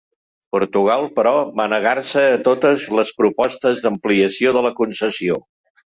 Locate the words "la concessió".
4.69-5.39